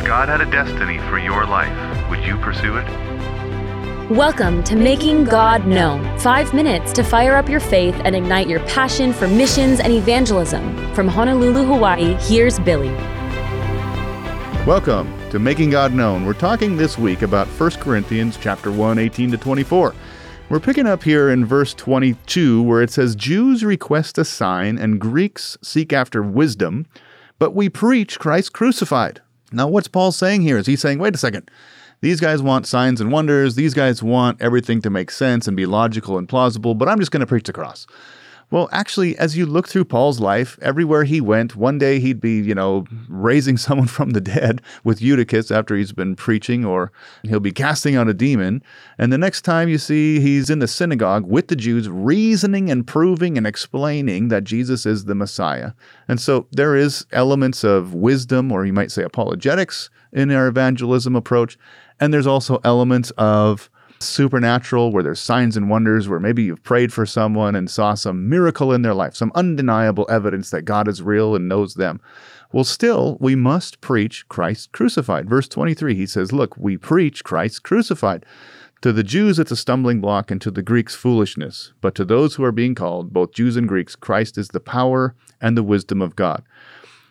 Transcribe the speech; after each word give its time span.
If 0.00 0.06
God 0.06 0.30
had 0.30 0.40
a 0.40 0.50
destiny 0.50 0.96
for 1.10 1.18
your 1.18 1.44
life, 1.44 2.08
would 2.08 2.24
you 2.24 2.38
pursue 2.38 2.78
it? 2.78 4.10
Welcome 4.10 4.64
to 4.64 4.74
Making 4.74 5.24
God 5.24 5.66
Known. 5.66 6.18
Five 6.18 6.54
minutes 6.54 6.90
to 6.94 7.04
fire 7.04 7.36
up 7.36 7.50
your 7.50 7.60
faith 7.60 7.94
and 8.02 8.16
ignite 8.16 8.48
your 8.48 8.60
passion 8.60 9.12
for 9.12 9.28
missions 9.28 9.78
and 9.78 9.92
evangelism. 9.92 10.94
From 10.94 11.06
Honolulu, 11.06 11.66
Hawaii, 11.66 12.14
here's 12.14 12.58
Billy. 12.60 12.88
Welcome 14.64 15.12
to 15.28 15.38
Making 15.38 15.68
God 15.68 15.92
Known. 15.92 16.24
We're 16.24 16.32
talking 16.32 16.78
this 16.78 16.96
week 16.96 17.20
about 17.20 17.46
1 17.46 17.72
Corinthians 17.72 18.38
chapter 18.40 18.72
1, 18.72 18.98
18 18.98 19.32
to 19.32 19.36
24. 19.36 19.94
We're 20.48 20.60
picking 20.60 20.86
up 20.86 21.02
here 21.02 21.28
in 21.28 21.44
verse 21.44 21.74
22 21.74 22.62
where 22.62 22.80
it 22.80 22.90
says 22.90 23.14
Jews 23.14 23.66
request 23.66 24.16
a 24.16 24.24
sign 24.24 24.78
and 24.78 24.98
Greeks 24.98 25.58
seek 25.60 25.92
after 25.92 26.22
wisdom, 26.22 26.86
but 27.38 27.54
we 27.54 27.68
preach 27.68 28.18
Christ 28.18 28.54
crucified. 28.54 29.20
Now 29.52 29.68
what's 29.68 29.88
Paul 29.88 30.12
saying 30.12 30.42
here? 30.42 30.58
Is 30.58 30.66
he 30.66 30.76
saying, 30.76 30.98
wait 30.98 31.14
a 31.14 31.18
second, 31.18 31.50
these 32.00 32.20
guys 32.20 32.42
want 32.42 32.66
signs 32.66 33.00
and 33.00 33.12
wonders. 33.12 33.56
These 33.56 33.74
guys 33.74 34.02
want 34.02 34.40
everything 34.40 34.80
to 34.82 34.90
make 34.90 35.10
sense 35.10 35.46
and 35.46 35.56
be 35.56 35.66
logical 35.66 36.16
and 36.16 36.28
plausible, 36.28 36.74
but 36.74 36.88
I'm 36.88 36.98
just 36.98 37.10
going 37.10 37.20
to 37.20 37.26
preach 37.26 37.44
the 37.44 37.52
cross. 37.52 37.86
Well, 38.50 38.68
actually, 38.72 39.16
as 39.16 39.36
you 39.36 39.46
look 39.46 39.68
through 39.68 39.84
Paul's 39.84 40.18
life, 40.18 40.58
everywhere 40.60 41.04
he 41.04 41.20
went, 41.20 41.54
one 41.54 41.78
day 41.78 42.00
he'd 42.00 42.20
be, 42.20 42.40
you 42.40 42.54
know, 42.54 42.84
raising 43.08 43.56
someone 43.56 43.86
from 43.86 44.10
the 44.10 44.20
dead 44.20 44.60
with 44.82 45.00
Eutychus 45.00 45.52
after 45.52 45.76
he's 45.76 45.92
been 45.92 46.16
preaching, 46.16 46.64
or 46.64 46.90
he'll 47.22 47.38
be 47.38 47.52
casting 47.52 47.94
out 47.94 48.08
a 48.08 48.14
demon. 48.14 48.62
And 48.98 49.12
the 49.12 49.18
next 49.18 49.42
time 49.42 49.68
you 49.68 49.78
see 49.78 50.18
he's 50.18 50.50
in 50.50 50.58
the 50.58 50.66
synagogue 50.66 51.26
with 51.26 51.46
the 51.46 51.54
Jews, 51.54 51.88
reasoning 51.88 52.70
and 52.70 52.84
proving 52.84 53.38
and 53.38 53.46
explaining 53.46 54.28
that 54.28 54.42
Jesus 54.42 54.84
is 54.84 55.04
the 55.04 55.14
Messiah. 55.14 55.72
And 56.08 56.20
so 56.20 56.48
there 56.50 56.74
is 56.74 57.06
elements 57.12 57.62
of 57.62 57.94
wisdom, 57.94 58.50
or 58.50 58.64
you 58.64 58.72
might 58.72 58.90
say 58.90 59.04
apologetics, 59.04 59.90
in 60.12 60.32
our 60.32 60.48
evangelism 60.48 61.14
approach. 61.14 61.56
And 62.00 62.12
there's 62.12 62.26
also 62.26 62.60
elements 62.64 63.12
of 63.12 63.70
supernatural, 64.00 64.92
where 64.92 65.02
there's 65.02 65.20
signs 65.20 65.56
and 65.56 65.68
wonders, 65.68 66.08
where 66.08 66.20
maybe 66.20 66.42
you've 66.42 66.62
prayed 66.62 66.92
for 66.92 67.06
someone 67.06 67.54
and 67.54 67.70
saw 67.70 67.94
some 67.94 68.28
miracle 68.28 68.72
in 68.72 68.82
their 68.82 68.94
life, 68.94 69.14
some 69.14 69.32
undeniable 69.34 70.06
evidence 70.10 70.50
that 70.50 70.62
God 70.62 70.88
is 70.88 71.02
real 71.02 71.34
and 71.34 71.48
knows 71.48 71.74
them. 71.74 72.00
Well, 72.52 72.64
still, 72.64 73.16
we 73.20 73.36
must 73.36 73.80
preach 73.80 74.28
Christ 74.28 74.72
crucified. 74.72 75.28
Verse 75.28 75.46
23, 75.48 75.94
he 75.94 76.06
says, 76.06 76.32
Look, 76.32 76.56
we 76.56 76.76
preach 76.76 77.22
Christ 77.22 77.62
crucified. 77.62 78.26
To 78.82 78.92
the 78.92 79.04
Jews, 79.04 79.38
it's 79.38 79.50
a 79.50 79.56
stumbling 79.56 80.00
block, 80.00 80.30
and 80.30 80.40
to 80.40 80.50
the 80.50 80.62
Greeks, 80.62 80.94
foolishness. 80.94 81.74
But 81.82 81.94
to 81.96 82.04
those 82.04 82.34
who 82.34 82.44
are 82.44 82.52
being 82.52 82.74
called, 82.74 83.12
both 83.12 83.34
Jews 83.34 83.56
and 83.56 83.68
Greeks, 83.68 83.94
Christ 83.94 84.38
is 84.38 84.48
the 84.48 84.60
power 84.60 85.14
and 85.40 85.56
the 85.56 85.62
wisdom 85.62 86.00
of 86.00 86.16
God. 86.16 86.42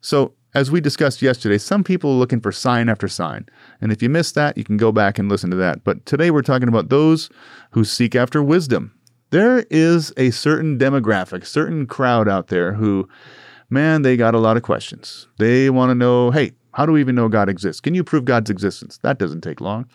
So, 0.00 0.32
as 0.54 0.70
we 0.70 0.80
discussed 0.80 1.22
yesterday, 1.22 1.58
some 1.58 1.84
people 1.84 2.10
are 2.10 2.18
looking 2.18 2.40
for 2.40 2.52
sign 2.52 2.88
after 2.88 3.08
sign. 3.08 3.46
And 3.80 3.92
if 3.92 4.02
you 4.02 4.08
missed 4.08 4.34
that, 4.34 4.58
you 4.58 4.64
can 4.64 4.76
go 4.76 4.92
back 4.92 5.18
and 5.18 5.28
listen 5.28 5.50
to 5.50 5.56
that. 5.56 5.84
But 5.84 6.04
today 6.06 6.30
we're 6.30 6.42
talking 6.42 6.68
about 6.68 6.88
those 6.88 7.30
who 7.70 7.84
seek 7.84 8.14
after 8.14 8.42
wisdom. 8.42 8.92
There 9.30 9.64
is 9.70 10.12
a 10.16 10.30
certain 10.30 10.78
demographic, 10.78 11.46
certain 11.46 11.86
crowd 11.86 12.28
out 12.28 12.48
there 12.48 12.72
who, 12.72 13.08
man, 13.68 14.02
they 14.02 14.16
got 14.16 14.34
a 14.34 14.40
lot 14.40 14.56
of 14.56 14.64
questions. 14.64 15.28
They 15.38 15.70
want 15.70 15.90
to 15.90 15.94
know, 15.94 16.32
hey, 16.32 16.52
how 16.74 16.84
do 16.84 16.92
we 16.92 17.00
even 17.00 17.14
know 17.14 17.28
God 17.28 17.48
exists? 17.48 17.80
Can 17.80 17.94
you 17.94 18.02
prove 18.02 18.24
God's 18.24 18.50
existence? 18.50 18.98
That 18.98 19.18
doesn't 19.18 19.42
take 19.42 19.60
long. 19.60 19.86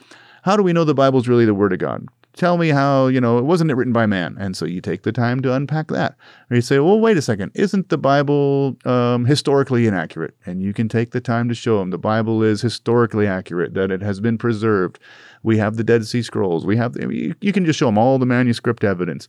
How 0.44 0.56
do 0.56 0.64
we 0.64 0.74
know 0.74 0.86
the 0.86 0.94
Bible's 0.94 1.28
really 1.28 1.46
the 1.46 1.54
Word 1.54 1.74
of 1.74 1.80
God? 1.80 2.08
Tell 2.36 2.58
me 2.58 2.70
how, 2.70 3.08
you 3.08 3.22
know, 3.22 3.38
it 3.38 3.46
wasn't 3.46 3.72
it 3.72 3.76
written 3.76 3.94
by 3.94 4.06
man. 4.06 4.36
And 4.40 4.56
so 4.56 4.66
you 4.66 4.82
take 4.82 5.04
the 5.04 5.12
time 5.12 5.42
to 5.42 5.54
unpack 5.54 5.88
that. 5.88 6.16
Or 6.50 6.56
you 6.56 6.62
say, 6.62 6.80
well, 6.80 7.00
wait 7.00 7.18
a 7.18 7.22
second, 7.22 7.52
isn't 7.56 7.90
the 7.90 7.98
Bible 7.98 8.78
um, 8.86 9.26
historically 9.26 9.88
inaccurate? 9.88 10.36
And 10.46 10.62
you 10.62 10.74
can 10.74 10.90
take 10.90 11.12
the 11.12 11.22
time 11.22 11.50
to 11.50 11.56
show 11.56 11.80
them 11.80 11.90
the 11.90 11.98
Bible 11.98 12.44
is 12.44 12.62
historically 12.62 13.28
accurate, 13.28 13.74
that 13.74 13.92
it 13.92 14.02
has 14.02 14.20
been 14.20 14.38
preserved. 14.38 15.00
We 15.44 15.58
have 15.58 15.78
the 15.78 15.84
Dead 15.84 16.06
Sea 16.06 16.22
Scrolls. 16.22 16.66
We 16.66 16.78
have, 16.78 16.94
the, 16.94 17.14
you, 17.14 17.36
you 17.42 17.54
can 17.54 17.66
just 17.66 17.80
show 17.80 17.88
them 17.88 17.98
all 17.98 18.20
the 18.20 18.26
manuscript 18.26 18.84
evidence. 18.84 19.28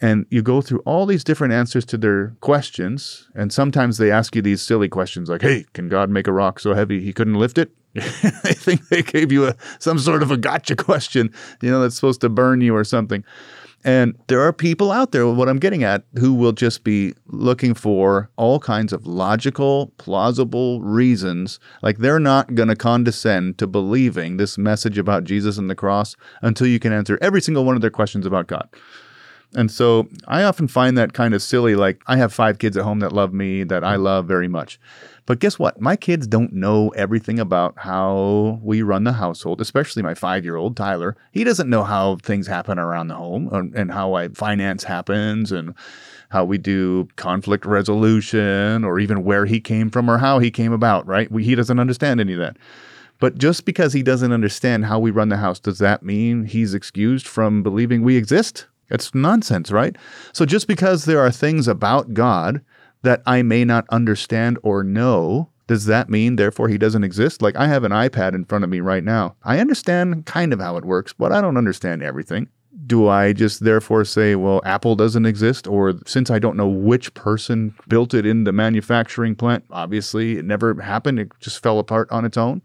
And 0.00 0.26
you 0.28 0.42
go 0.42 0.60
through 0.60 0.80
all 0.80 1.06
these 1.06 1.24
different 1.24 1.54
answers 1.54 1.86
to 1.86 1.96
their 1.96 2.36
questions. 2.40 3.30
And 3.34 3.50
sometimes 3.50 3.96
they 3.96 4.10
ask 4.10 4.36
you 4.36 4.42
these 4.42 4.60
silly 4.60 4.88
questions 4.88 5.30
like, 5.30 5.40
hey, 5.40 5.64
can 5.72 5.88
God 5.88 6.10
make 6.10 6.26
a 6.26 6.32
rock 6.32 6.60
so 6.60 6.74
heavy 6.74 7.00
he 7.00 7.14
couldn't 7.14 7.36
lift 7.36 7.56
it? 7.56 7.70
I 8.22 8.52
think 8.52 8.88
they 8.88 9.02
gave 9.02 9.32
you 9.32 9.46
a 9.46 9.56
some 9.78 9.98
sort 9.98 10.22
of 10.22 10.30
a 10.30 10.36
gotcha 10.36 10.76
question, 10.76 11.32
you 11.62 11.70
know, 11.70 11.80
that's 11.80 11.96
supposed 11.96 12.20
to 12.22 12.28
burn 12.28 12.60
you 12.60 12.74
or 12.74 12.84
something. 12.84 13.24
And 13.86 14.18
there 14.26 14.40
are 14.40 14.52
people 14.52 14.90
out 14.90 15.12
there, 15.12 15.28
what 15.28 15.48
I'm 15.48 15.60
getting 15.60 15.84
at, 15.84 16.02
who 16.18 16.34
will 16.34 16.50
just 16.50 16.82
be 16.82 17.14
looking 17.26 17.72
for 17.72 18.28
all 18.34 18.58
kinds 18.58 18.92
of 18.92 19.06
logical, 19.06 19.92
plausible 19.96 20.80
reasons. 20.80 21.60
Like 21.82 21.98
they're 21.98 22.18
not 22.18 22.56
going 22.56 22.68
to 22.68 22.74
condescend 22.74 23.58
to 23.58 23.68
believing 23.68 24.38
this 24.38 24.58
message 24.58 24.98
about 24.98 25.22
Jesus 25.22 25.56
and 25.56 25.70
the 25.70 25.76
cross 25.76 26.16
until 26.42 26.66
you 26.66 26.80
can 26.80 26.92
answer 26.92 27.16
every 27.22 27.40
single 27.40 27.64
one 27.64 27.76
of 27.76 27.80
their 27.80 27.90
questions 27.90 28.26
about 28.26 28.48
God. 28.48 28.68
And 29.54 29.70
so 29.70 30.08
I 30.26 30.42
often 30.42 30.68
find 30.68 30.98
that 30.98 31.12
kind 31.12 31.34
of 31.34 31.42
silly. 31.42 31.74
Like 31.74 32.02
I 32.06 32.16
have 32.16 32.32
five 32.32 32.58
kids 32.58 32.76
at 32.76 32.84
home 32.84 33.00
that 33.00 33.12
love 33.12 33.32
me, 33.32 33.64
that 33.64 33.84
I 33.84 33.96
love 33.96 34.26
very 34.26 34.48
much. 34.48 34.78
But 35.24 35.40
guess 35.40 35.58
what? 35.58 35.80
My 35.80 35.96
kids 35.96 36.26
don't 36.26 36.52
know 36.52 36.90
everything 36.90 37.40
about 37.40 37.74
how 37.78 38.60
we 38.62 38.82
run 38.82 39.04
the 39.04 39.14
household, 39.14 39.60
especially 39.60 40.02
my 40.02 40.14
five 40.14 40.44
year 40.44 40.56
old 40.56 40.76
Tyler. 40.76 41.16
He 41.32 41.42
doesn't 41.42 41.70
know 41.70 41.82
how 41.84 42.16
things 42.16 42.46
happen 42.46 42.78
around 42.78 43.08
the 43.08 43.16
home 43.16 43.48
uh, 43.50 43.62
and 43.74 43.90
how 43.90 44.14
I 44.14 44.28
finance 44.28 44.84
happens 44.84 45.50
and 45.50 45.74
how 46.28 46.44
we 46.44 46.58
do 46.58 47.08
conflict 47.16 47.64
resolution 47.64 48.84
or 48.84 48.98
even 48.98 49.24
where 49.24 49.46
he 49.46 49.60
came 49.60 49.90
from 49.90 50.08
or 50.08 50.18
how 50.18 50.38
he 50.38 50.50
came 50.50 50.72
about, 50.72 51.06
right? 51.06 51.30
We, 51.30 51.44
he 51.44 51.54
doesn't 51.54 51.78
understand 51.78 52.20
any 52.20 52.34
of 52.34 52.38
that. 52.38 52.56
But 53.18 53.38
just 53.38 53.64
because 53.64 53.92
he 53.92 54.02
doesn't 54.02 54.32
understand 54.32 54.84
how 54.84 54.98
we 54.98 55.10
run 55.10 55.30
the 55.30 55.38
house, 55.38 55.58
does 55.58 55.78
that 55.78 56.02
mean 56.02 56.44
he's 56.44 56.74
excused 56.74 57.26
from 57.26 57.62
believing 57.62 58.02
we 58.02 58.16
exist? 58.16 58.66
It's 58.90 59.14
nonsense, 59.14 59.70
right? 59.70 59.96
So 60.32 60.44
just 60.44 60.68
because 60.68 61.04
there 61.04 61.20
are 61.20 61.30
things 61.30 61.68
about 61.68 62.14
God 62.14 62.60
that 63.02 63.22
I 63.26 63.42
may 63.42 63.64
not 63.64 63.86
understand 63.90 64.58
or 64.62 64.82
know, 64.82 65.50
does 65.66 65.86
that 65.86 66.08
mean 66.08 66.36
therefore 66.36 66.68
he 66.68 66.78
doesn't 66.78 67.04
exist? 67.04 67.42
Like 67.42 67.56
I 67.56 67.66
have 67.66 67.84
an 67.84 67.92
iPad 67.92 68.34
in 68.34 68.44
front 68.44 68.64
of 68.64 68.70
me 68.70 68.80
right 68.80 69.04
now. 69.04 69.36
I 69.42 69.58
understand 69.58 70.26
kind 70.26 70.52
of 70.52 70.60
how 70.60 70.76
it 70.76 70.84
works, 70.84 71.12
but 71.12 71.32
I 71.32 71.40
don't 71.40 71.56
understand 71.56 72.02
everything. 72.02 72.48
Do 72.86 73.08
I 73.08 73.32
just 73.32 73.64
therefore 73.64 74.04
say, 74.04 74.36
well, 74.36 74.60
Apple 74.64 74.94
doesn't 74.94 75.26
exist? 75.26 75.66
Or 75.66 75.94
since 76.06 76.30
I 76.30 76.38
don't 76.38 76.56
know 76.56 76.68
which 76.68 77.12
person 77.14 77.74
built 77.88 78.14
it 78.14 78.24
in 78.24 78.44
the 78.44 78.52
manufacturing 78.52 79.34
plant, 79.34 79.64
obviously 79.70 80.38
it 80.38 80.44
never 80.44 80.80
happened, 80.80 81.18
it 81.18 81.32
just 81.40 81.62
fell 81.62 81.80
apart 81.80 82.08
on 82.12 82.24
its 82.24 82.36
own. 82.36 82.62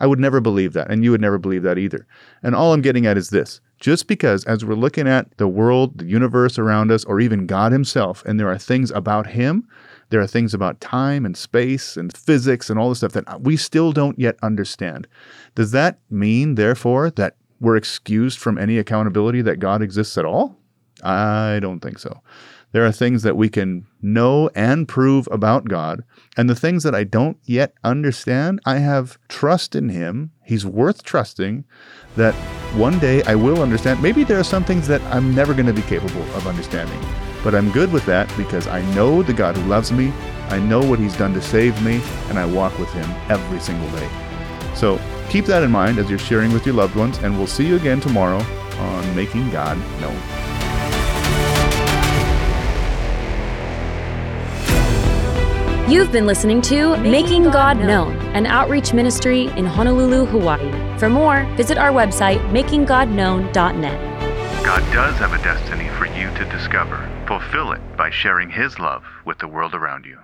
I 0.00 0.06
would 0.06 0.18
never 0.18 0.40
believe 0.40 0.72
that, 0.72 0.90
and 0.90 1.04
you 1.04 1.12
would 1.12 1.20
never 1.20 1.38
believe 1.38 1.62
that 1.62 1.78
either. 1.78 2.08
And 2.42 2.56
all 2.56 2.72
I'm 2.72 2.82
getting 2.82 3.06
at 3.06 3.16
is 3.16 3.30
this 3.30 3.60
just 3.82 4.06
because, 4.06 4.44
as 4.44 4.64
we're 4.64 4.76
looking 4.76 5.08
at 5.08 5.36
the 5.38 5.48
world, 5.48 5.98
the 5.98 6.06
universe 6.06 6.56
around 6.56 6.92
us, 6.92 7.04
or 7.04 7.18
even 7.18 7.46
God 7.46 7.72
Himself, 7.72 8.24
and 8.24 8.38
there 8.38 8.48
are 8.48 8.56
things 8.56 8.92
about 8.92 9.26
Him, 9.26 9.66
there 10.10 10.20
are 10.20 10.26
things 10.26 10.54
about 10.54 10.80
time 10.80 11.26
and 11.26 11.36
space 11.36 11.96
and 11.96 12.16
physics 12.16 12.70
and 12.70 12.78
all 12.78 12.88
the 12.88 12.94
stuff 12.94 13.12
that 13.12 13.40
we 13.40 13.56
still 13.56 13.90
don't 13.90 14.16
yet 14.20 14.36
understand. 14.40 15.08
Does 15.56 15.72
that 15.72 15.98
mean, 16.08 16.54
therefore, 16.54 17.10
that 17.10 17.34
we're 17.60 17.74
excused 17.74 18.38
from 18.38 18.56
any 18.56 18.78
accountability 18.78 19.42
that 19.42 19.58
God 19.58 19.82
exists 19.82 20.16
at 20.16 20.24
all? 20.24 20.56
I 21.02 21.58
don't 21.60 21.80
think 21.80 21.98
so. 21.98 22.20
There 22.70 22.86
are 22.86 22.92
things 22.92 23.24
that 23.24 23.36
we 23.36 23.48
can 23.48 23.88
know 24.00 24.48
and 24.54 24.86
prove 24.86 25.28
about 25.32 25.68
God. 25.68 26.04
And 26.36 26.48
the 26.48 26.54
things 26.54 26.84
that 26.84 26.94
I 26.94 27.02
don't 27.02 27.38
yet 27.42 27.74
understand, 27.82 28.60
I 28.64 28.78
have 28.78 29.18
trust 29.28 29.74
in 29.74 29.88
Him. 29.88 30.30
He's 30.44 30.64
worth 30.64 31.02
trusting 31.02 31.64
that 32.14 32.34
one 32.74 32.98
day 32.98 33.22
I 33.24 33.34
will 33.34 33.62
understand. 33.62 34.02
Maybe 34.02 34.24
there 34.24 34.38
are 34.38 34.44
some 34.44 34.64
things 34.64 34.86
that 34.88 35.02
I'm 35.02 35.34
never 35.34 35.52
going 35.54 35.66
to 35.66 35.72
be 35.72 35.82
capable 35.82 36.22
of 36.34 36.46
understanding. 36.46 37.00
But 37.44 37.54
I'm 37.54 37.70
good 37.72 37.92
with 37.92 38.06
that 38.06 38.32
because 38.36 38.66
I 38.66 38.82
know 38.94 39.22
the 39.22 39.32
God 39.32 39.56
who 39.56 39.68
loves 39.68 39.92
me. 39.92 40.12
I 40.48 40.58
know 40.58 40.82
what 40.82 40.98
He's 40.98 41.16
done 41.16 41.34
to 41.34 41.42
save 41.42 41.80
me, 41.82 42.00
and 42.28 42.38
I 42.38 42.46
walk 42.46 42.78
with 42.78 42.92
Him 42.92 43.08
every 43.28 43.60
single 43.60 43.90
day. 43.98 44.08
So 44.74 45.00
keep 45.28 45.44
that 45.46 45.62
in 45.62 45.70
mind 45.70 45.98
as 45.98 46.08
you're 46.08 46.18
sharing 46.18 46.52
with 46.52 46.66
your 46.66 46.74
loved 46.74 46.94
ones, 46.94 47.18
and 47.18 47.36
we'll 47.36 47.46
see 47.46 47.66
you 47.66 47.76
again 47.76 48.00
tomorrow 48.00 48.38
on 48.38 49.16
Making 49.16 49.50
God 49.50 49.78
Known. 50.00 50.41
You've 55.92 56.10
been 56.10 56.24
listening 56.24 56.62
to 56.62 56.96
Making 56.96 57.50
God 57.50 57.76
Known, 57.76 58.16
an 58.34 58.46
outreach 58.46 58.94
ministry 58.94 59.48
in 59.58 59.66
Honolulu, 59.66 60.24
Hawaii. 60.24 60.98
For 60.98 61.10
more, 61.10 61.44
visit 61.54 61.76
our 61.76 61.90
website, 61.90 62.40
makinggodknown.net. 62.50 64.64
God 64.64 64.80
does 64.94 65.18
have 65.18 65.34
a 65.34 65.44
destiny 65.44 65.90
for 65.98 66.06
you 66.06 66.30
to 66.30 66.46
discover. 66.46 67.06
Fulfill 67.26 67.72
it 67.72 67.82
by 67.98 68.08
sharing 68.08 68.48
His 68.48 68.78
love 68.78 69.04
with 69.26 69.38
the 69.38 69.48
world 69.48 69.74
around 69.74 70.06
you. 70.06 70.18